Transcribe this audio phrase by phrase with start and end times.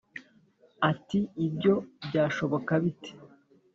[0.91, 1.73] Ati ibyo
[2.05, 3.11] byashoboka bite